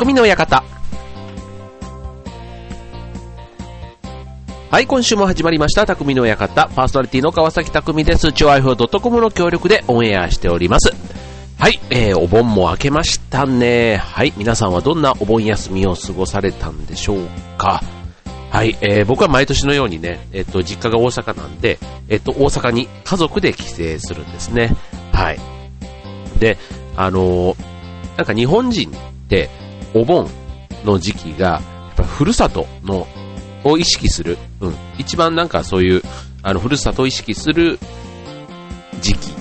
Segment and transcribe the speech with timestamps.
[0.00, 0.64] 匠の館。
[4.70, 6.68] はい、今週も始まりました、匠の館。
[6.74, 8.32] パーソナリティの川崎匠です。
[8.32, 10.94] 超愛風 .com の協力でオンエアしております。
[11.58, 13.98] はい、えー、お盆も明けましたね。
[13.98, 17.28] はい、皆さんはどんなお盆休みを過ごされたんでしょう
[17.58, 17.82] か。
[18.48, 21.78] はい、えー、僕は毎年のようにね、えっ、と、実家が大阪なんで、
[22.08, 24.74] えっ、と、大阪に家族で帰省するんですね。
[25.12, 25.38] はい。
[26.38, 26.56] で、
[26.96, 27.56] あのー、
[28.16, 28.92] なんか日本人っ
[29.28, 29.50] て、
[29.94, 30.28] お盆
[30.84, 31.60] の時期が、や
[31.92, 33.06] っぱふるさとの、
[33.62, 36.02] を意識する、うん、一番なんかそういう、
[36.42, 37.78] あの、ふるさとを意識する
[39.00, 39.40] 時期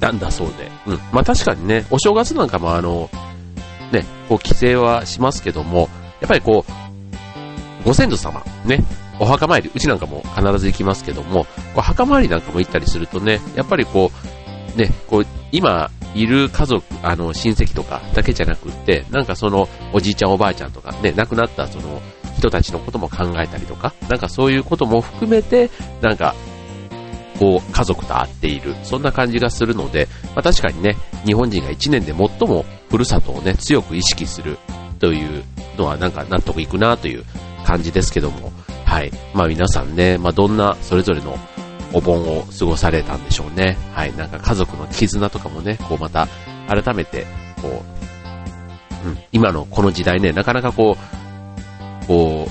[0.00, 0.96] なんだそうで、うん。
[1.12, 3.10] まあ確かにね、お正月なんかもあの、
[3.92, 5.88] ね、こう帰省はしますけども、
[6.20, 8.84] やっぱりこう、ご先祖様、ね、
[9.18, 14.12] お墓参り、うちなんかも必ず行きますけども、こう墓参りなんかも行ったりするとね、やっぱりこ
[14.76, 22.00] う、ね、こう、今いる家族、あの、親戚とかだけじゃなくって、なんかその、おじいちゃんおばあちゃんとかね、亡くなったその、
[22.38, 25.70] 人たちのことも考えたりとか、なんかそういうことも含めて、
[26.00, 26.34] なんか、
[27.38, 28.74] こう、家族と会っている。
[28.82, 34.58] そんな感じがするので、まあ、確かにね、日本人が1年で最もふるさとをね、強く意識する
[34.98, 35.44] という
[35.76, 37.24] のはなんか納得いくなという
[37.64, 38.52] 感じですけども、
[38.84, 39.12] はい。
[39.34, 41.38] まあ皆さんね、まあどんなそれぞれの
[41.92, 43.76] お盆を過ごされたんでしょうね。
[43.92, 44.14] はい。
[44.16, 46.28] なんか家族の絆とかもね、こうまた
[46.68, 47.26] 改めて、
[47.62, 47.82] こ
[49.04, 50.96] う、うん、今のこの時代ね、なかなかこ
[52.02, 52.48] う、こ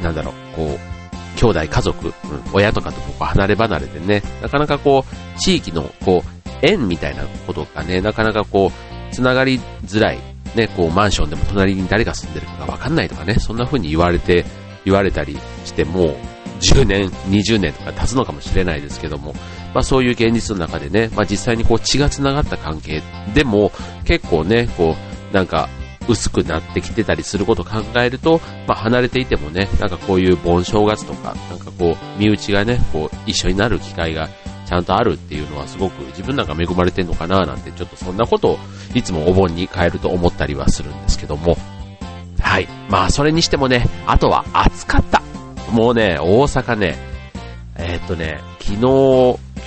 [0.00, 2.12] う、なんだろう、こう、兄弟、家族、うん、
[2.52, 10.18] 親とかとこう離れ離れでね、なかなかこう、地域のこう、縁みたいなことがね、なかなかこう、つながりづらい、
[10.54, 14.44] ね、こう、マンションでも隣に誰が住んでるかわかんないとかね、そんな風に言われて、
[14.84, 16.16] 言われたりしても、
[16.62, 19.34] 10年、20年とか経つのかもしれないですけども、
[19.74, 23.02] まあそういう現実の中でね、まあ実際にこう血が繋がった関係
[23.34, 23.72] でも
[24.04, 24.96] 結構ね、こ
[25.30, 25.68] う、なんか
[26.08, 34.28] 薄くなってきてたりすることを考えると、まあ、離れていてもね、なんかこういう盆正月とか、なんかこう、身内がね、こう、一緒になる機会が
[34.66, 38.58] ちゃんとあるっていうのはすごく自分なんか恵まれてんのかななんて、ちょっとそんなことを
[38.94, 41.56] いつもお盆に変えると思ったりはするんですけども。
[42.40, 42.68] はい。
[42.88, 45.22] まあ、それにしてもね、あとは暑かった。
[45.72, 46.96] もうね、大阪ね、
[47.76, 48.78] えー、っとね、昨日、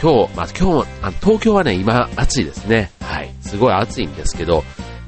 [0.02, 2.92] 今日、まあ、今日、あ東京はね、今暑いですね。
[3.02, 3.32] はい。
[3.42, 4.64] すごい暑いんですけど、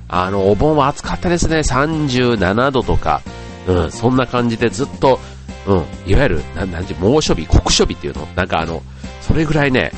[0.08, 1.60] あの、お盆は暑かったですね。
[1.60, 3.22] 37度とか、
[3.68, 5.20] うん、そんな感じでずっと、
[5.68, 8.82] うん、いわゆる、な、なん猛暑日、酷暑日っていうのなんかあの、
[9.22, 9.92] それぐらいね、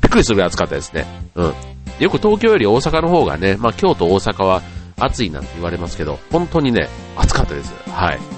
[0.00, 1.04] びっくりするぐらい暑かったですね。
[1.34, 1.54] うん。
[1.98, 4.62] よく東京より大阪の方がね、まあ京都、大阪は
[4.98, 7.74] 暑いなんて言われますけど、本当にね、暑かったです。
[7.90, 8.33] はい。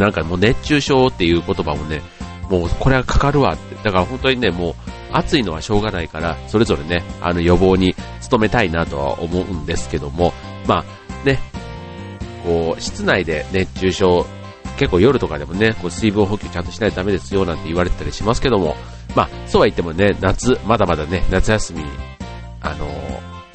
[0.00, 2.00] なんかもう熱中症っていう言葉もね、
[2.48, 3.74] もうこれはかかるわって。
[3.84, 4.74] だから本当にね、もう
[5.12, 7.94] 暑いのはしょうがないから、それぞれね、あの予防に
[8.30, 10.32] 努めたいなとは思うんですけども、
[10.66, 11.38] まあね、
[12.44, 14.26] こう、室内で熱中症、
[14.78, 18.76] 結構夜とかでもね、こう水分補給ちゃんとしないとダメですよなんて言われてたりしますけども、
[19.14, 21.84] まあ、そうは言ってもね、夏、まだまだね、夏休み、
[22.62, 22.86] あの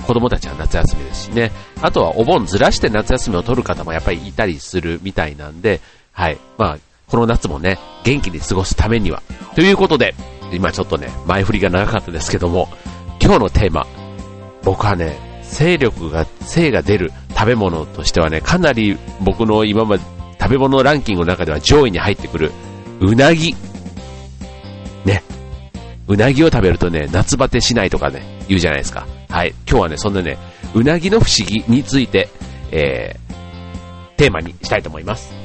[0.06, 1.52] 子供たちは夏休みですしね、
[1.82, 5.82] あとはお盆ずらして夏休みを取る方もやっぱりいたりするみたいなんで、
[6.16, 6.78] はい、まあ、
[7.08, 9.22] この夏もね、元気に過ごすためには。
[9.54, 10.16] ということで、
[10.54, 12.70] 今ちょっとね、前振りが長かったですけども、
[13.22, 13.86] 今日のテーマ、
[14.64, 20.04] 僕はね、勢力が、精が出る食べ物としてはね、かなり僕の今まで
[20.40, 22.54] 食べ物ランキングの中では上位に入ってくる、
[23.02, 23.54] うなぎ。
[25.04, 25.22] ね。
[26.08, 29.06] うなぎを食べるとね、夏バテしないとかね、言うじゃないですか。
[29.30, 29.54] はい。
[29.70, 30.38] 今日はね、そんなね、
[30.74, 32.30] うなぎの不思議について、
[32.72, 35.45] えー、テーマにしたいと思います。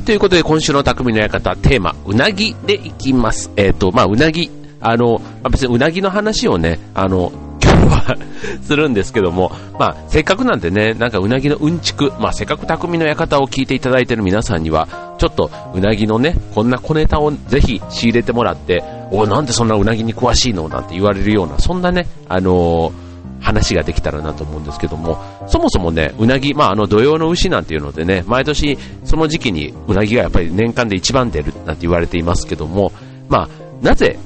[0.00, 3.50] ということで今週の匠の館、テーマ、うなぎでいきます。
[3.56, 4.50] えっ、ー、と、まあ、うなぎ、
[4.80, 7.32] あの、まあ、別にうなぎの話をね、あの、
[7.62, 8.16] 今日は
[8.62, 14.88] するんですけども、まあ、せっかくなんでね、なんかうなぎのうんちく、まあ、せっかく匠の館を聞いていただいてる皆さんには、
[15.18, 20.68] ちょっとうなぎのね、こんな小ネタをぜひ仕入れてもらって、おなんでそんなうなぎに詳しいの？
[20.68, 23.05] なんて言われるような、そんなね、あのー
[23.40, 32.92] 話ができたらなと思うんですけども、そもそもね、うなぎ、まあ、あの、土用の牛なんていうのでね、毎年その時期にうなぎがやっぱり年間で一番出るなんて言われていますけども、
[33.28, 33.48] まあ、
[33.82, 34.18] なぜ、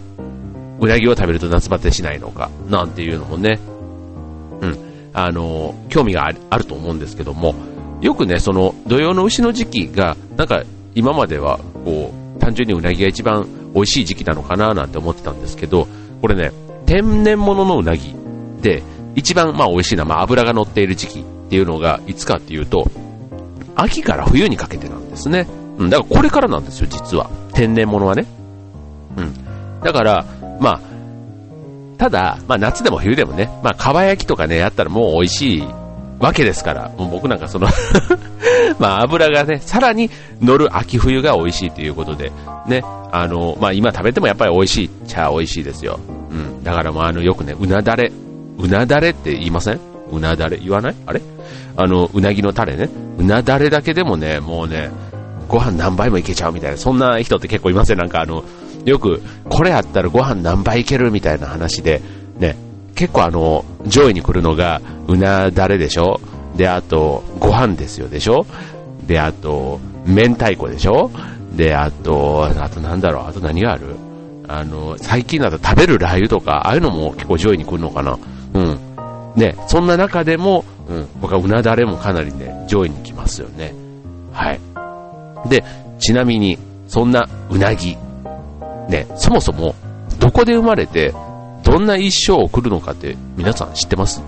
[0.81, 3.59] うなぎを食べると夏バテしないのか、なんていうのもね、
[4.63, 4.79] うん、
[5.13, 7.55] あの、興味があると思うんですけども、
[8.01, 10.63] よくね、その、土用の牛の時期が、なんか、
[10.95, 15.87] 今までは、こう、単純にうなぎが一番美味しい時期なのかななんて思ってたんですけど、
[16.21, 16.51] これね、
[16.87, 18.15] 天然物のうなぎ
[18.63, 18.83] で、
[19.21, 22.91] 一番まあ美味しいのは、まあ、油が乗っている時期っていうのがいつかっていうと、
[23.77, 25.47] 秋から冬にかけてなんですね。
[25.79, 27.31] うん、だからこれからなんですよ、実は。
[27.53, 28.27] 天然物はね。
[29.17, 29.35] うん。
[29.83, 30.25] だから、
[30.59, 30.81] まあ、
[31.99, 35.65] ただ、まあ夏でも冬でもね、まあ蒲焼きとかね、やったらもう美味しい
[36.19, 37.69] わけですから、もう僕なんかその
[38.81, 42.33] まあ油がね、さらに乗る秋冬が美味しいということで、
[42.67, 42.83] ね、
[43.13, 46.01] あの、まあ今食べてもやっぱり美味しいっちゃ美味しいですよ。
[46.31, 46.65] うん。
[46.65, 48.11] だからもうあの、よくね、うなだれ、
[48.61, 49.81] うなだれって言いません？
[50.13, 50.59] うなだれ？
[50.59, 50.95] 言わない？
[51.07, 51.21] あれ？
[51.77, 52.89] あの、うなぎのタレね。
[53.19, 54.91] うなだれだけでもね、もうね、
[55.49, 57.99] ご飯何杯もいけちゃうみたいな、そんな人って結構いません？
[57.99, 58.45] なんかあの、
[58.85, 62.01] よく、これあったらご飯何杯いけるみたいな話で、
[62.39, 62.57] ね、
[62.95, 66.21] 結構あの、上位に来るのが、うなだれでしょ？
[66.57, 68.47] で、あと、ご飯ですよでしょ？
[69.07, 71.11] で、あと、明太子でしょ？
[71.57, 73.97] で、あと、あとなんだろう、あと何がある？
[74.49, 78.19] あの、最近だと食べるラー油とか、ああいうのも結構上位に来るのかな？
[78.55, 78.79] うん。
[79.37, 83.75] ね、そんな中でも、うん、僕はうなだれもかなりね、上位に来ますよね。
[84.33, 84.61] はい。
[85.49, 85.65] で、
[85.99, 86.59] ちなみに、
[86.89, 87.97] そんなうなぎ、
[88.89, 89.75] ね、そもそも、
[90.19, 91.15] どこで生まれて、
[91.63, 94.21] どんな一生を送るのかって皆さん知ってます？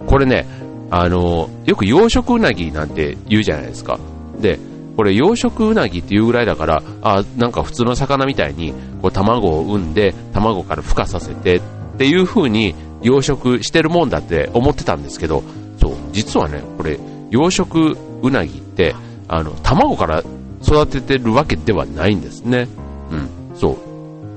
[0.00, 0.06] うん。
[0.06, 0.46] これね、
[0.90, 4.00] あの、よく養殖うなぎなんて言うじゃないですか。
[4.40, 4.58] で、
[4.96, 11.60] これ養殖うなぎっていうぐらいだから、あ、なんか普通の魚みたいに、こう卵を産んで、卵から孵化させて
[12.00, 15.42] っていう風に養殖してるもんだって思ってたんですけど、
[15.78, 16.98] そう、実はね、これ、
[17.30, 18.94] 養殖うなぎって、
[19.28, 20.24] あの、卵から
[20.62, 22.68] 育ててるわけではないんですね。
[23.10, 23.76] うん、そう。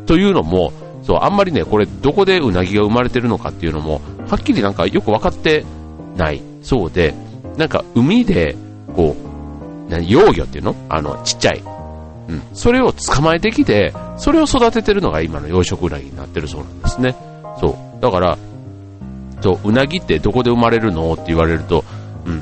[0.08, 0.74] というのも、
[1.04, 5.64] そう、あんまりね、これどこでうなぎが生まれてるのかっていうのも、はっきりなんかよく分かって
[6.18, 7.16] ないそうで、
[7.56, 8.58] なんか海で、
[8.94, 9.16] こ
[9.88, 10.76] う、何、幼魚っていうの？
[10.90, 11.64] あの、ちっちゃい。
[12.28, 12.42] うん。
[12.54, 17.16] それを捕まえてきて、それを育ててるのが今の養殖うなぎになってるそうなんですね。
[17.60, 18.02] そう。
[18.02, 18.38] だから、
[19.42, 21.84] そう、うなぎってどこで生まれるのって言われると、
[22.26, 22.42] うん。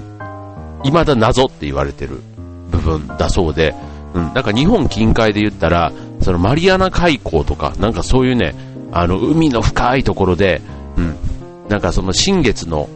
[0.84, 2.22] 未だ謎って言われてる
[2.70, 3.74] 部分だそうで、
[4.14, 4.34] うん。
[4.34, 5.92] なんか日本近海で言ったら、
[6.22, 8.54] そのマリアナ海溝とか、なんかそういうね、
[8.92, 10.62] あの、海の深いところで、
[10.98, 11.16] うん。
[11.70, 12.90] なんかその新月の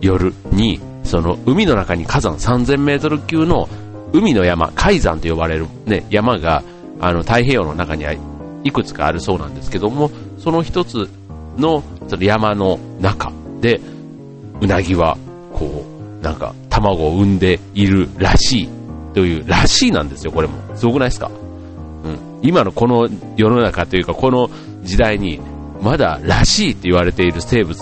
[0.00, 3.68] 夜に、その海の中に火山3000メートル級の
[4.12, 6.62] 海の山、海山と呼ばれるね、山が、
[7.00, 8.14] あの、太平洋の中には
[8.64, 11.08] いくつかあるそうなんですけども、その一つ
[11.56, 13.80] の、その山の中で、
[14.60, 15.16] うなぎは、
[15.52, 15.84] こ
[16.20, 18.68] う、なんか、卵を産んでいるらしい、
[19.14, 20.54] という、らしいなんですよ、これも。
[20.74, 21.30] すごくないですか？
[22.04, 22.18] うん。
[22.42, 24.50] 今のこの世の中というか、この
[24.82, 25.40] 時代に、
[25.82, 27.76] まだらしいって言われている生物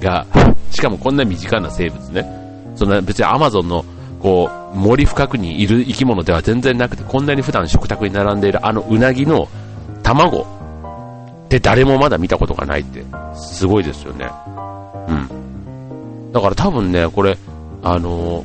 [0.00, 0.26] が、
[0.72, 2.24] しかもこんな身近な生物ね、
[2.74, 3.84] そんな別にアマゾンの
[4.20, 9.48] こう森深くにいる生き物では全然なくて、こんなに普段食卓に並んでいるあのうなぎの
[10.02, 10.44] 卵
[11.50, 13.04] って誰もまだ見たことがないって、
[13.34, 14.30] すごいですよね。
[15.08, 15.12] う
[16.28, 16.32] ん。
[16.32, 17.36] だから多分ね、これ、
[17.82, 18.44] あの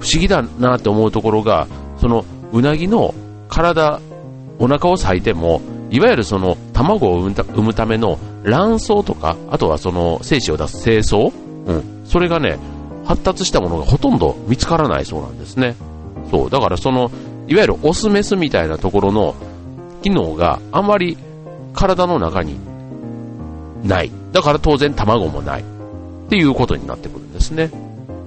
[0.00, 1.66] 不思議だなって思うところが、
[2.00, 3.14] そのうなぎの
[3.50, 4.00] 体
[4.58, 5.60] お腹を裂いても、
[5.90, 12.58] いわゆるその卵を産むための卵巣とか、あとはその精子を出す精巣、うん、それがね、
[13.04, 15.76] 発達したものがほとんど見つからないそうなんですね。
[16.30, 17.10] そう、だからその、
[17.46, 19.34] いわゆるオスメスみたいなところの
[20.02, 21.18] 機能があまり
[21.78, 22.58] 体の中に
[23.84, 24.10] ない。
[24.32, 25.60] だから当然卵もない。
[25.60, 25.64] っ
[26.28, 27.70] ていうことになってくるんですね。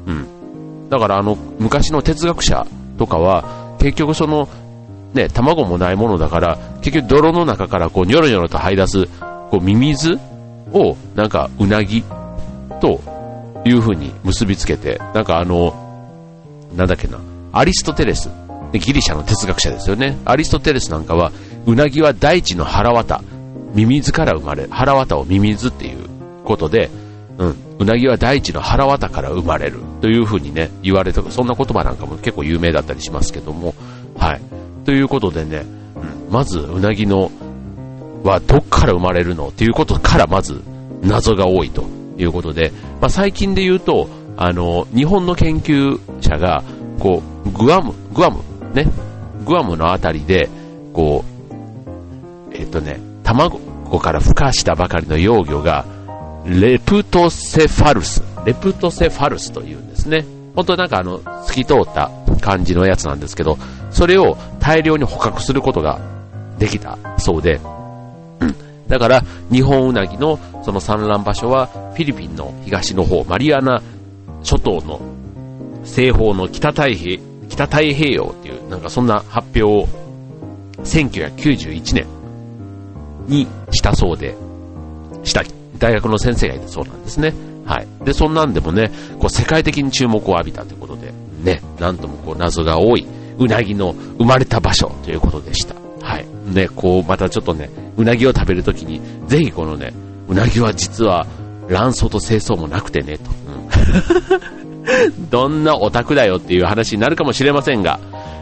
[0.08, 0.89] うん。
[0.89, 2.65] だからあの、昔の哲学者
[2.98, 4.48] とかは、結局その、
[5.13, 9.05] ね、卵もないものだから、結局泥の中からこうニョロニョロと這い出す、
[9.50, 10.17] こうミミズ
[10.72, 12.03] をなんかうなぎ
[12.79, 13.01] と
[13.65, 15.75] いう風に結びつけて、なんかあの、
[16.75, 17.20] なんだっけな、
[17.51, 18.29] アリストテレス、
[18.72, 20.17] ギリシャの哲学者ですよね。
[20.24, 21.34] アリストテレスなんかは、
[21.65, 23.22] うなぎは大地の腹渡、
[23.73, 26.09] ミミズから生まれ、腹渡をミミズっていう
[26.43, 26.89] ことで、
[27.37, 33.73] うん、うなぎは大地の腹渡から生まれるという風にね、言われて、そんな言葉なんかも結構有名だったりしますけども、
[34.17, 34.41] はい。
[34.85, 35.65] ということでね、
[36.27, 37.31] うん、まずうなぎの
[38.23, 40.61] はどっから生まれるのっていうことからまず
[41.01, 41.85] 謎が多いと
[42.17, 46.63] いうことで、まあ、最近で言うと、あの、日本の研究者が、
[46.99, 48.85] こう、グアム、グアム、ね、
[49.45, 50.49] グアムのあたりで、
[50.93, 52.99] こう、えっ、とね、
[53.33, 55.85] 卵から孵化したばかりの幼魚が、
[56.45, 60.25] レプトセファルス、レプトセファルスというんですね。
[60.55, 62.09] 本当なんかあの、透き通った
[62.41, 63.57] 感じのやつなんですけど、
[63.91, 66.00] それを大量に捕獲することが
[66.57, 67.59] できたそうで、
[68.39, 68.55] うん。
[68.88, 73.81] だから、日本ウナギのその産卵場所は、フィリピンの東の方、マリアナ
[74.43, 75.00] 諸島の
[75.83, 79.88] 西方の北太平北太平洋っていう、なんかそんな発表を
[80.83, 82.20] 1991年
[83.31, 84.35] にしたそうで、
[85.23, 85.43] した
[85.77, 87.33] 大学の先生がいたそうなんですね。
[87.65, 87.88] はい。
[88.05, 93.05] で、そんなんでもね、こう世界的に注目を浴びたということで、ね、なんともこう謎が多い
[93.38, 95.75] うなぎの生まれた場所ということでした。
[96.01, 96.25] はい。
[96.53, 99.93] ね、こう、またちょっとね、うなぎを食べるときに、ぜひこのね、
[100.27, 101.25] うなぎは実は
[101.69, 103.23] 卵巣と精巣もなくてね、と。
[105.19, 108.00] うん、 どんなオタクだよっていう話になるかもしれませんが、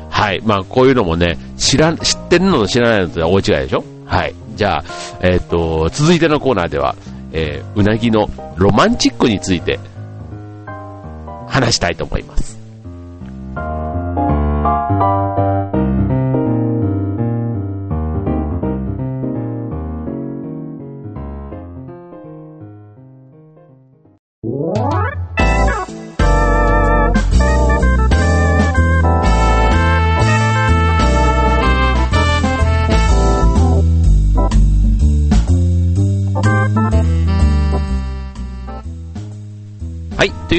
[0.09, 0.41] はい。
[0.43, 3.83] まあ、こういうのもね、知ら、知ってるのと知らないのとは大違いでしょ？
[4.05, 4.33] はい。
[4.59, 4.83] じゃあ、
[5.21, 6.97] えっ、と、続いてのコーナーでは、
[7.31, 9.79] えー、うなぎのロマンチックについて
[11.47, 12.58] 話したいと思います。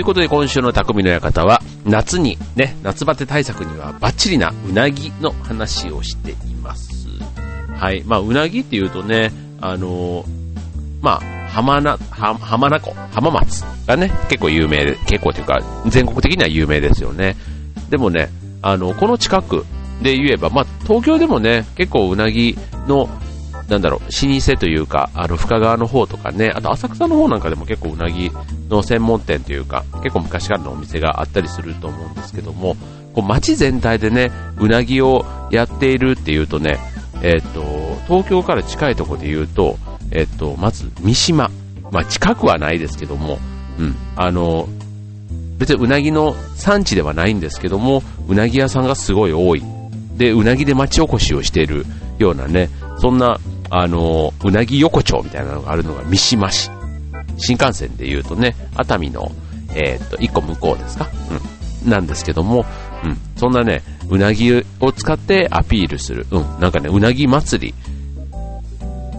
[0.00, 6.90] いうことで今週の匠の館は夏にね、夏バテ対策にはバッチリなうなぎの話をしています。
[7.76, 8.02] はい。
[8.04, 9.30] まあ、うなぎっていうとね、
[9.61, 10.26] あのー、
[11.02, 17.37] まあ、浜名、浜名湖、浜松がね、結構有名で、結構というか、全国的には有名ですよね。
[17.90, 18.30] でもね、
[18.62, 19.66] あの、この近く
[20.02, 23.09] で言えば、まあ、東京でもね、結構うなぎの
[23.70, 28.30] なんだろう、老舗というか、あの、深川の方とかね、あと浅草の方なんかでも結構うなぎ
[28.68, 32.76] の専門店というか、結構昔からのお店があったりすると思うんですけども、
[33.14, 36.78] こう街全体でね、うなぎをやっているっていうとね、
[37.22, 37.62] えっ、と、
[38.08, 39.78] 東京から近いところで言うと、
[40.10, 41.48] えっ、と、まず三島。
[41.92, 43.38] まあ近くはないですけども、
[43.78, 44.68] うん、あの、
[45.58, 49.62] 別にうなぎの産地ではないんですけども、うなぎ屋さんがすごい多い。
[50.16, 51.84] で、うなぎで町おこしをしている
[52.18, 53.38] ようなね、そんな
[53.70, 56.70] あの、うなぎ横丁みたいなのがあるのが三島市。
[57.38, 59.32] 新幹線で言うとね、熱海の、
[59.74, 61.08] えー、っと、一個向こうですか？
[61.84, 61.90] うん。
[61.90, 62.66] なんですけども、
[63.04, 63.16] うん。
[63.36, 66.26] そんなね、うなぎを使ってアピールする。
[66.30, 66.60] うん。
[66.60, 67.74] なんかね、うなぎ祭り、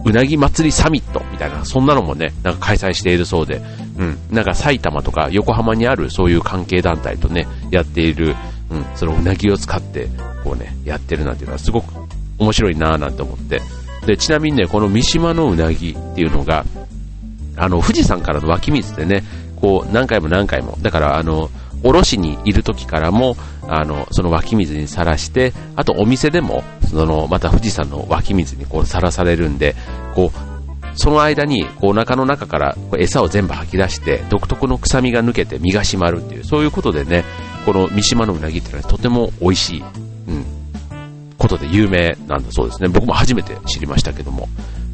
[0.04, 3.62] うなぎ祭りサミットみたいな、そんなのもね、なんか開催しているそうで、
[3.96, 4.18] うん。
[4.30, 8.36] なんか埼玉とか横浜にあるそういう関係団体とね、やっている、
[8.70, 8.84] うん。
[8.94, 10.08] そのうなぎを使って、
[10.44, 11.92] こうね、やってるなんていうのはすごく
[12.38, 13.60] 面白いなぁなんて思って、
[14.06, 16.64] で、ちなみにね、この三島のうなぎっていうのが、
[17.56, 19.22] あの、富士山からの湧き水でね、
[19.60, 21.50] こう、何回も何回も、だから、あの、
[21.84, 23.36] おろしにいる時からも、
[23.68, 29.74] あの、その湧き水にさらして、あとお店でも、その、また富士山の湧き水にこうさらされるんで、
[30.14, 30.52] こう、
[30.94, 37.24] その間に、こう、お腹の中からこう餌を全部吐き出して、独特の臭みが抜けて身が締まるっていう、そういうことでね、
[37.64, 39.84] この三島のうなぎっていうのはとても美味しい、
[41.42, 42.88] ことで有名なんだそうですね。
[42.88, 44.48] 僕も初めて知りましたけども。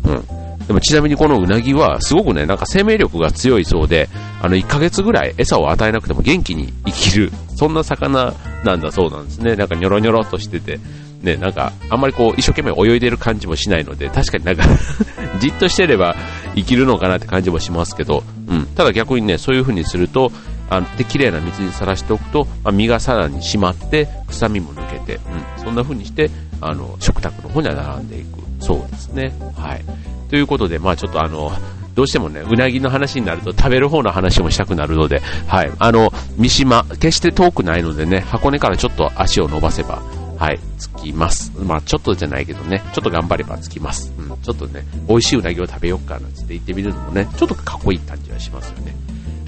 [0.05, 0.67] うん。
[0.67, 4.09] でもちなみにこのうなぎはすごくね、なんか生命力が強いそうで、
[4.41, 8.33] あの1ヶ月ぐらい餌を与えなくても元気に生きる、そんな魚
[8.65, 9.57] なんだそうなんですね。
[9.57, 10.81] なんかニョロニョロとしてて、
[11.23, 14.65] ね、なんかあんまりこう一生懸命泳いでる感じもしないので、確かになんか
[15.41, 16.17] じっとしてれば
[16.55, 18.67] 生きるのかなって感じもしますけど、うん。
[18.75, 20.33] ただ逆にね、そういう風にすると、
[20.71, 25.17] あで、綺麗な水にさらしておくと、まあ、身がさらに締まって、臭みも抜けて、
[25.57, 28.39] うん、そんな風にして、あの、食卓の方には並んでいく。
[28.61, 29.33] そうですね。
[29.57, 29.85] はい。
[30.29, 31.53] ということで、まあちょっとあの、
[31.95, 35.73] どうしてもね、うなぎの話になると食べる方の話もしたくなるので、はい。
[35.79, 40.03] あの、三島、決して遠くないのでね、箱根からちょっと足を伸ばせば、
[40.39, 40.61] はい、
[40.97, 41.53] 着きます。
[41.59, 44.13] まあちょっとじゃないけどね、ちょっと頑張れば着きます。
[44.17, 48.95] うん、ちょっとね、美味しいうなぎを食べようかなって言ってみるのもね、ちょっとかっこいい感じはしますよね。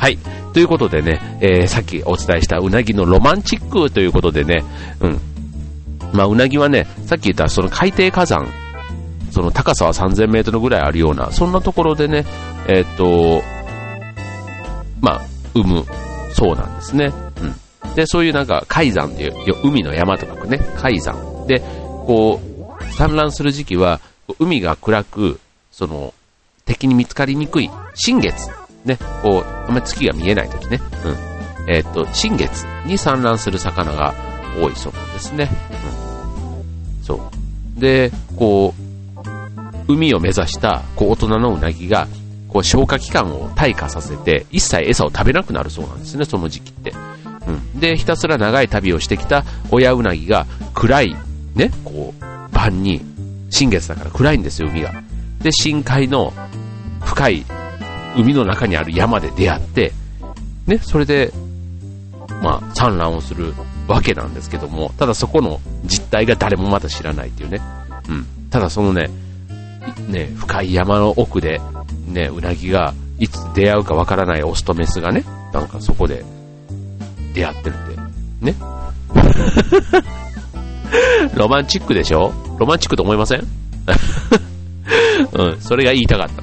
[0.00, 0.18] はい。
[0.54, 4.64] ということでね、えー、さっきお伝えしたうなぎのロマンチックということでね、
[5.00, 5.20] うん。
[6.14, 8.48] まあ、うなぎはね、さっき言ったその海底火山、
[9.30, 12.24] その高さは3000メートルぐらいあるような、そんなところでね、
[12.66, 13.42] えー、っと、
[15.02, 15.20] まあ、
[15.54, 15.84] 産む
[16.32, 17.12] そうなんですね。
[17.84, 17.94] うん。
[17.94, 21.46] で、そういうなんか海山っていう、海の山とかね、海山。
[21.46, 21.60] で、
[22.06, 24.00] こう、産卵する時期は、
[24.38, 25.40] 海が暗く、
[25.70, 26.14] その、
[26.64, 28.48] 敵に見つかりにくい新月
[28.84, 31.72] ね、こう、あんまり月が見えない時ね、うん。
[31.72, 34.14] えっ、と、新月に産卵する魚が
[34.60, 35.48] 多いそうなんですね。
[36.98, 37.04] うん。
[37.04, 37.80] そう。
[37.80, 42.08] で、こう、海を目指した、こう、大人のうなぎが、
[42.48, 46.92] こう、消化器官を退化させて、一切餌を食べなくなるそうなんですね、その時期って。
[47.46, 47.80] うん。
[47.80, 51.16] で、ひたすら長い旅をしてきた親うなぎが、暗い、
[51.54, 53.02] ね、こう、晩に、
[53.50, 54.92] 新月だから暗いんですよ、海が。
[55.42, 56.32] で、深海の
[57.00, 57.44] 深い
[58.16, 59.92] 海の中にある山で出会って、
[60.66, 61.32] ね、それで、
[62.42, 63.54] まあ、産卵をする
[63.88, 67.60] わけなんですけども、ただそこの実態が誰もまだ知らないっていうね。
[68.08, 68.26] うん。
[68.50, 69.10] ただそのね、
[70.08, 71.60] ね、深い山の奥で、
[72.06, 76.24] ね、うなぎがいつ出会うかわからないオスとメスがね、なんかそこで
[77.34, 77.76] 出会ってるっ
[78.40, 78.46] て。
[78.46, 78.54] ね。
[81.34, 82.32] ロマンチックでしょ？
[82.58, 83.42] ロマンチックと思いません？
[85.32, 86.42] うん、それが言いたかった。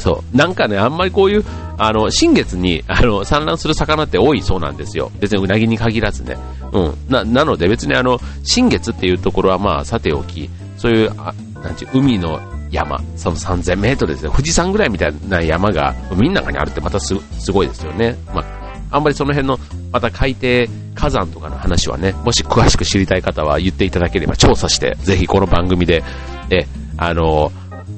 [0.00, 0.36] そう。
[0.36, 1.44] なんかね、あんまりこういう、
[1.78, 5.12] あの、新月に、あの、産卵する魚って多いそうなんですよ。
[5.20, 6.36] 別にうなぎに限らずね。
[6.72, 6.94] うん。
[7.08, 12.40] な、なので別にあの、新月っていうところはまあ、さておき、そういう、あなんちゅう、海の
[12.70, 14.30] 山、その3000メートルですね。
[14.30, 18.16] 富士山ぐらいみたいな山が海の中にあるってまたすすごいですよね。
[18.34, 19.58] まあ、あんまりその辺の、
[19.92, 26.02] また海底火山とかの話はね、もし詳しく知りたい方は言っていただければ調査して、ぜひこの番組で、
[26.50, 26.66] え、
[26.96, 27.52] あの、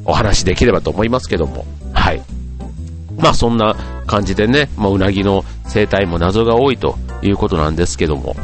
[0.05, 1.67] お話できればと思いますけども、
[2.03, 2.23] はい。
[3.17, 3.77] まあそんな
[4.09, 8.35] 感じでね、まあ、うなぎの生態も謎が多いということなんですけども、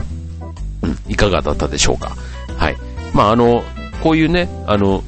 [0.82, 2.16] うん、いかがだったでしょうか。
[2.56, 2.76] はい。
[3.12, 3.64] まああの、
[4.00, 5.02] こういうね、あの、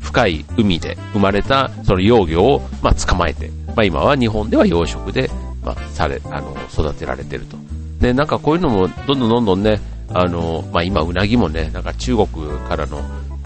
[0.00, 5.28] 深い海で生まれたその幼魚を、まあ、捕まえて、まあ、今は日本では養殖で、
[5.64, 7.56] まあ、され、あの、育てられてると。
[7.98, 9.80] で、なんかこういうのもどんどんどんどんね、
[10.12, 12.28] あの、まあ、今うなぎもね、なんか中国
[12.68, 13.02] からの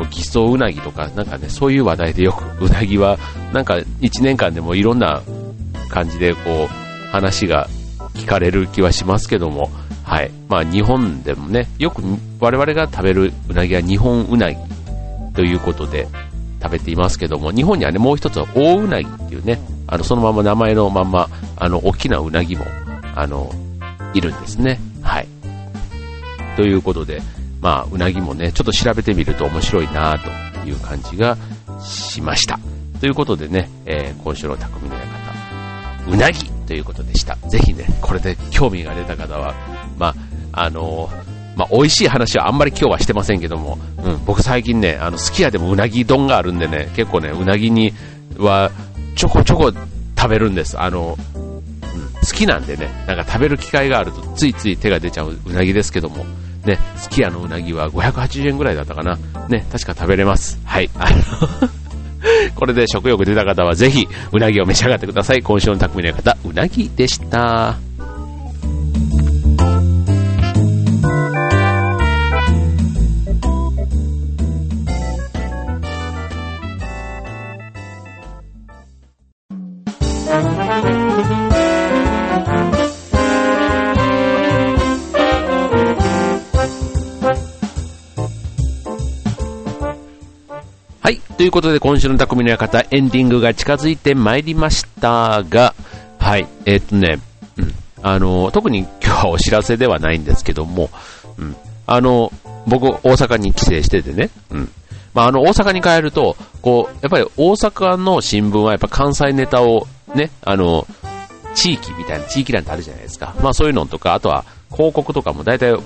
[0.07, 3.19] 偽装うなぎとか、なんかね、そういう話題でよくうなぎは、
[3.53, 5.23] なんか1年間でもいろんな
[5.89, 7.69] 感じでこう、話が
[8.15, 9.71] 聞かれる気はしますけども、
[10.05, 10.31] はい。
[10.49, 12.03] まあ日本でもね、よく
[12.41, 14.57] 我々が食べるうなぎは日本うなぎ
[15.35, 16.09] ということで
[16.63, 22.67] 食べていますけども、日本にはね、もう一つは大うなぎっていうね、あの、そのまま名前のまんま、あの、大きなうなぎも、
[23.15, 23.51] あの、
[24.15, 24.81] いるんですね。
[25.03, 25.29] はい。
[26.57, 27.23] ということで、
[27.61, 31.37] まあ、うなぎもね、ちょっと調べてみると面白いなという感じが
[31.83, 32.59] しました。
[33.01, 35.09] ということでね、えー、今週の匠の館、
[36.11, 37.37] うなぎということでした。
[37.49, 39.55] ぜひね、これで興味が出た方は、
[39.99, 40.15] ま
[40.53, 47.93] あ、あのー、まあ、美味しい話はあんまり今日はしてませんけども、うん、僕最近ね、あの、すき家でもうなぎ丼があるんでね、結構ね、うなぎに
[48.37, 48.71] は、
[49.17, 49.73] ちょこちょこ
[50.17, 50.81] 食べるんです。
[50.81, 51.63] あの、うん、
[52.21, 56.25] 好きなんでね、なんか食べる機会があるとついつい手が出ちゃううなぎですけども、
[56.69, 59.17] ね、すき家のうなぎは580円ぐらいだったかな。
[59.49, 60.61] ね、確か食べれます。
[60.65, 60.91] はい。
[60.95, 61.17] あの
[62.55, 65.43] これで食欲出た方はぜひ、うなぎを召し上がってください。
[65.43, 67.77] 今週の匠の方、うなぎでした。
[91.39, 95.73] ということで今週の匠の館エンディングが近づいてまいりましたが、
[96.19, 97.21] はい、えー、っとね、
[97.57, 97.73] うん、
[98.03, 100.91] あの、特に今日はお知らせではないんですけども、
[101.39, 101.55] うん、
[101.87, 102.33] あの、
[102.67, 104.69] 僕大阪に帰省しててね、うん、
[105.15, 110.89] まあ、あの、大阪に帰ると、こう、やっぱり大阪の新聞はやっぱ関西ネタをね、あの、
[111.55, 113.37] 地域みたいな、地域欄ってあるじゃないですか。
[113.41, 115.79] まあそういうのとか、あとは広告とかも大体、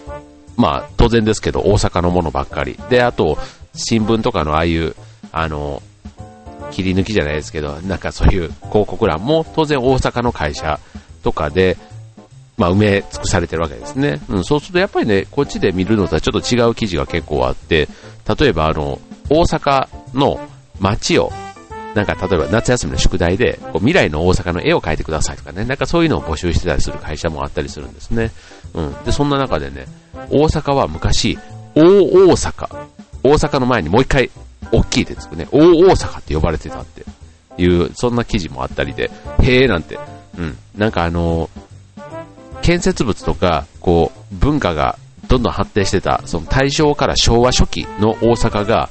[0.57, 2.79] まあ当然ですけど大阪のものばっかり。
[2.89, 3.37] で、あと、
[3.75, 4.97] 新聞とかのああいう、
[5.33, 5.83] あの、
[6.71, 10.79] 切り抜きじゃないですけど、なんかそういう広告欄も当然大阪の会社
[11.23, 11.77] とかで、
[12.57, 14.21] まあ、埋め尽くされてるわけですね。
[14.29, 17.89] うん、そうするとやっぱりね、こっちで見るのとはちょっと違う記事が結構あって、
[18.39, 20.39] 例えばあの、大阪の
[20.79, 21.33] 街を、
[21.95, 28.31] なんか例えば夏休みの宿題で、こう未来の大阪の絵を描いてくださいとかね、なんかそういうのを募集してたりする会社もあったりするんですね。
[28.75, 29.05] うん。
[29.05, 29.87] で、そんな中でね、
[30.31, 31.39] 大阪は昔、
[31.75, 32.87] 大大阪、
[33.23, 34.31] 大阪の前にもう一回
[34.71, 37.05] 大きいでつくね、大大阪って呼ばれてたって
[37.59, 39.99] いう、そんな記事もあったりで、へえなんて、
[40.39, 41.51] うん、なんかあの
[42.63, 44.99] 建設物とか、こう、文化が
[45.29, 48.89] どんどん発展してた、その大正から昭和初期の大阪が、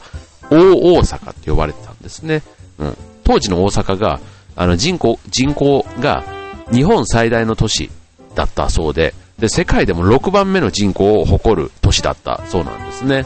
[0.49, 2.43] 大大阪って呼ばれてたんですね。
[2.77, 2.97] うん。
[3.23, 4.19] 当時の大阪が、
[4.55, 6.23] あの人口、人口が
[6.71, 7.89] 日本最大の都市
[8.36, 13.25] だったそうで、で、世界でも6番目の人口を誇る都市だったそうなんですね。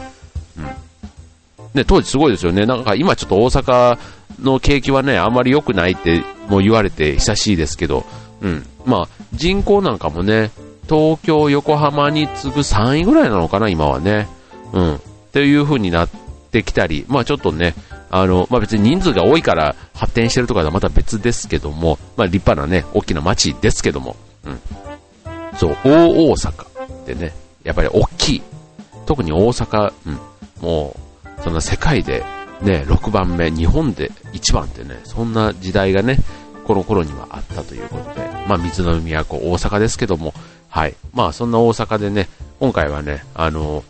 [1.76, 2.66] ね、当時すごいですよね。
[2.66, 3.98] なんか今ちょっと大阪
[4.42, 8.04] の景気はね、あんまり良くないってもう言われて久しいですけど、
[8.40, 8.66] うん。
[8.84, 10.50] まあ、人口なんかもね、
[10.88, 14.28] 東京、横浜に次ぐ3位ぐらいなのかな、今はね。
[14.72, 14.94] うん。
[14.96, 15.00] っ
[15.32, 16.08] ていう風になっ
[16.50, 17.74] てきたり、まあちょっとね、
[18.10, 24.60] あの、まあ別に人数が多いから発展してるとかはまた別ですけども、まあ立派なね、大きな街ですけども、うん。
[25.56, 26.64] そう、大大阪
[27.02, 27.34] ってね、
[27.64, 28.42] やっぱり大きい。
[29.06, 30.18] 特に大阪、うん、
[30.60, 31.05] もう、
[31.42, 32.24] そんな世界で
[32.60, 36.18] ね、6番目、日本で1番ってね、そんな時代がね、
[36.64, 40.34] この頃にはあったということで、まあ、水の都、大阪ですけども、
[40.68, 40.94] はい。
[41.12, 43.84] まあ、そんな大阪でね、今回はね、あの、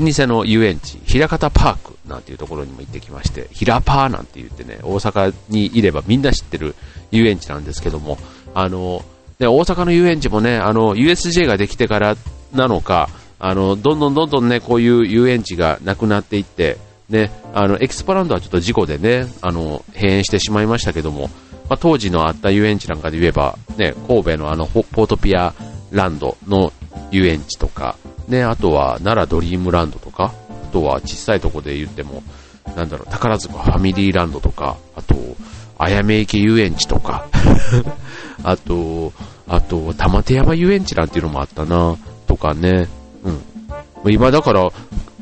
[0.00, 6.74] 老舗の遊園地、平方パークなんていうところにも行ってきまして、平パーなんて言ってね、大阪にいればみんな知ってる
[7.10, 8.16] 遊園地なんですけども、
[8.54, 9.04] あの、
[9.38, 12.16] ね、大阪の遊園地もね、あの、USJ ができてから
[12.54, 21.30] なのか、あの、どんどんどんどんね、こういう遊園地がなくなっていって、ね、あの、エキスパランドはちょっと事故でね、あの、閉園してしまいましたけども、
[21.68, 25.54] まあ、当時のあった遊園地なんかで言えば、ね、神戸のあの、ポートピア
[25.90, 26.72] ランドの
[27.10, 27.96] 遊園地とか、
[28.28, 32.22] ね、あとは奈良ドリームランドとか、あとは小さいとこで言っても、
[32.76, 35.14] なんだろう、宝塚ファミリーランドとか、あと、
[35.78, 37.26] あやめ池遊園地とか、
[38.42, 39.12] あと、
[39.46, 42.88] あと、玉手山遊園地なんていうのもあったな、とかね、
[44.10, 44.70] 今だから、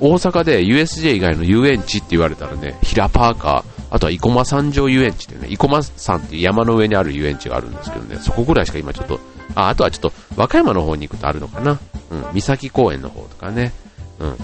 [0.00, 9.20] 大阪で USJ 以外の遊園地って言われたらね、ヒラパーカー、あとは生駒山上遊園地ってね、生駒山っていう山の上にある遊園地があるんですけどね、そこぐらいしか今ちょっと、
[9.54, 11.78] あ、あとはちょっと和歌山の方に行くとあるのかな。
[12.10, 13.72] うん、三崎公園の方とかね、
[14.18, 14.36] うん、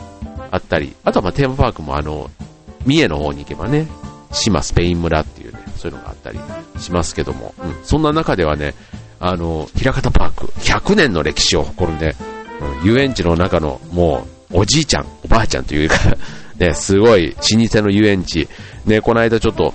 [0.50, 2.30] あったり、あとはまあテーマパークもあの、
[2.86, 3.88] 三重の方に行けばね、
[4.32, 6.38] 島スペイン村っていうね、そういうのがあったり
[6.78, 8.74] しますけども、うん、そんな中ではね、
[9.20, 12.37] あの、平方パーク、100年の歴史を誇るね、うん、
[12.84, 15.96] 遊園地の中のもう、おじいちゃん、おばあちゃんというか
[16.58, 18.48] ね、すごい老舗の遊園地、
[18.84, 19.74] ね、この間ちょっと、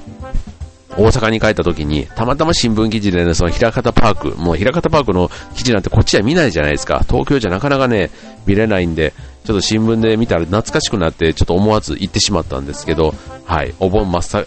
[0.95, 7.03] 大阪に帰った時に、たまたま新聞記事でね、その平方パーク、もう平方パークの記事なんてこっちは見ないじゃないですか。
[7.07, 8.11] 東京じゃなかなかね、
[8.45, 9.13] 見れないんで、
[9.45, 13.15] ちょっと新聞で見たら懐かしくなって、ちょっと思わず行ってしまったんですけど、
[13.45, 14.45] はい、お盆真っさ、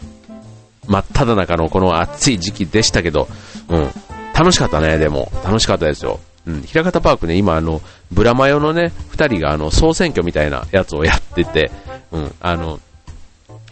[0.86, 3.28] 真っ只中のこの暑い時期でしたけど、
[3.68, 3.88] うん、
[4.34, 5.32] 楽しかったね、でも。
[5.44, 6.20] 楽しかったですよ。
[6.46, 7.80] うん、平方パークね、今あの、
[8.12, 11.70] ブラマヨのね、二人があの、総選挙みたいなやつをやってて、
[12.12, 12.80] うん、あの、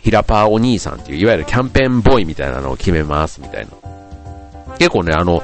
[0.01, 3.71] ヒラパーお兄さんっていう、いわゆるキャンペーンボーイみたいなのを決めます、みたいな。
[4.77, 5.43] 結構ね、あの、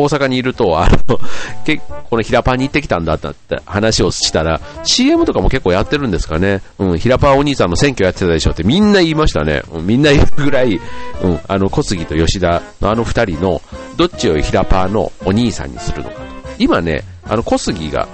[0.00, 0.98] 大阪にいると、あの、
[1.64, 6.62] 結このヒラパーに行ってきたんだって話をしたら、CM とかも結構やってるんですかね。
[6.78, 9.62] うん、ヒラパーお兄さんの選挙やってたでしょってみんな言いましたね。
[9.72, 10.80] うん、みんな言うぐらい、
[11.22, 13.60] うん、あの、小杉と吉田のあの二人の、
[13.96, 16.29] どっちをヒラパーのお兄さんにするのか。
[16.60, 18.06] 今ね、あの、小杉が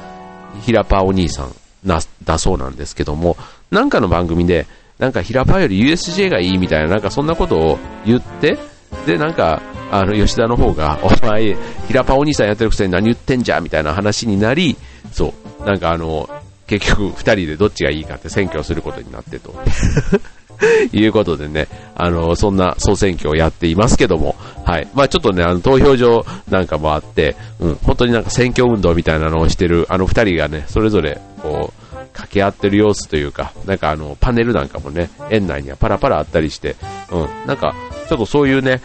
[0.62, 1.54] ヒラパお兄さん
[1.84, 3.36] な、だそうなんですけども、
[3.72, 4.66] なんかの番組で、
[4.98, 8.56] なんかヒラパより USJ がいいみたいな、なんかそんなことを言って、
[9.04, 11.56] で、なんか、あの、吉田の方が、 お前、
[11.88, 14.76] ヒラパお兄さんやってるくせに何言ってんじゃんみたいな話になり、
[15.12, 16.28] そう、なんかあの、
[16.68, 19.54] 結局二人でどっちがいいかって選挙をすることになってと。
[20.92, 24.88] いうことでね、あの、そんな総選挙をやっていますけども、はい。
[24.94, 36.76] まあちょっとね、あの、投票所なんかもあって、うん、本当になんか選挙運動みたいなのをしてる、あの二人がね、それぞれ、こう、掛け合ってる様子というか、なんかあの、パネルなんかもね、園内にはパラパラあったりして、
[37.10, 37.74] うん、なんか、
[38.08, 38.80] ちょっとそういうね、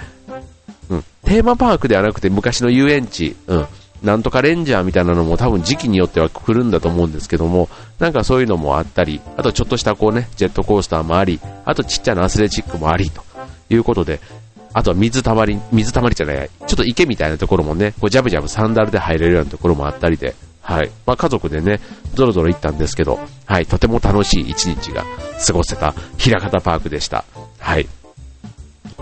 [0.90, 3.68] うん、テーマパークではなくて昔の遊園地、うん、
[4.04, 13.24] なんとかレンジャーみたいなのも多分時期によっては来るんだと思うんですけども、なんかそういうのもあったり、あとちょっとしたこうね、ジェットコースターもあり、あとちっちゃなアスレチックもあり、と
[13.70, 14.20] いうことで、
[14.74, 20.92] あとは水たまり、水たまりじゃない、ちょっと池みたいなところもね、こうジャブジャブサンダルで入れるようなところもあったりで、はい。
[21.06, 21.80] まあ、家族でね、
[22.14, 23.66] ぞろぞろ行ったんですけど、はい。
[23.66, 25.04] とても楽しい一日が
[25.46, 27.26] 過ごせた、平方パークでした。
[27.60, 27.88] はい。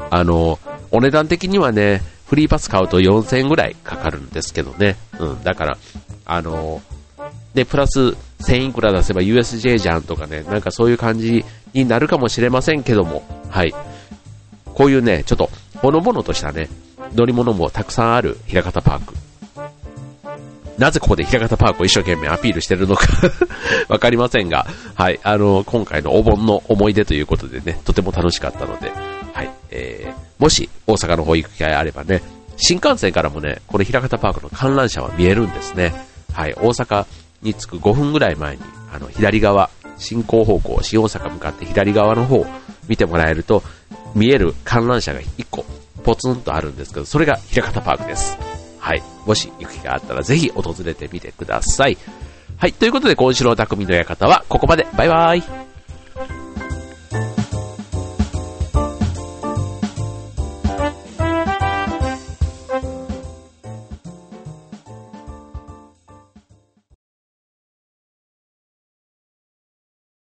[0.10, 0.58] あの、
[0.92, 4.98] お値段的にはね、フリーパス買うと4000円ぐらいかかるんですけどね。
[5.20, 5.44] うん。
[5.44, 5.78] だから、
[6.26, 6.80] あの、
[7.56, 13.74] で、プラス1000いくら出せば USJ じゃんとかね、なんかそういう感じになるかもしれませんけども、はい。
[14.76, 16.70] こういうね、ちょっと、ほのぼのとしたね、
[17.16, 19.16] 乗り物もたくさんある平方パーク。
[20.78, 23.06] なぜここで平方パークを一生懸命アピールしてるのか
[23.90, 24.66] わかりませんが、
[24.96, 28.92] はい、あの、今回のお盆の思い出ということでね、とても楽しかったので、
[29.34, 32.22] はい、えー、もし大阪の方行く機会あればね、
[32.58, 35.94] 新幹線からもね、この平方パークの観覧車は見えるんですね。
[36.34, 37.06] はい、大阪
[37.42, 38.62] に着く5分ぐらい前に、
[38.94, 42.46] あの、左側、進行方向、新大阪向かって左側の方
[42.88, 43.64] 見てもらえると、
[44.16, 45.66] 見える観覧車が1個、
[46.04, 48.38] ポツンとあるんですけど、それが平方パークです。
[48.80, 49.04] はい。
[49.26, 51.98] もし行く気があったらぜひ訪れてみてください。
[52.58, 52.74] はい。
[52.74, 54.88] ということで今週の匠の館はここまで。
[54.98, 55.69] バイバイ。